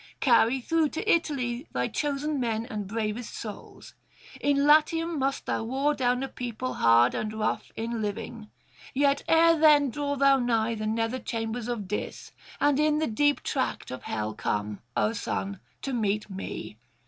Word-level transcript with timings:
Carry 0.19 0.59
through 0.61 0.89
to 0.89 1.07
Italy 1.07 1.67
thy 1.73 1.87
chosen 1.87 2.39
men 2.39 2.65
and 2.65 2.87
bravest 2.87 3.35
souls; 3.37 3.93
in 4.39 4.65
Latium 4.65 5.19
must 5.19 5.45
thou 5.45 5.63
war 5.63 5.93
down 5.93 6.23
a 6.23 6.27
people 6.27 6.73
hard 6.73 7.13
and 7.13 7.31
rough 7.33 7.71
in 7.75 8.01
living. 8.01 8.49
Yet 8.95 9.21
ere 9.27 9.55
then 9.59 9.91
draw 9.91 10.15
thou 10.15 10.39
nigh 10.39 10.73
the 10.73 10.87
nether 10.87 11.19
chambers 11.19 11.67
of 11.67 11.87
Dis, 11.87 12.31
and 12.59 12.79
in 12.79 12.97
the 12.97 13.05
deep 13.05 13.43
tract 13.43 13.91
of 13.91 14.01
hell 14.01 14.33
come, 14.33 14.79
O 14.97 15.13
son, 15.13 15.59
to 15.83 15.93
meet 15.93 16.31
me. 16.31 16.79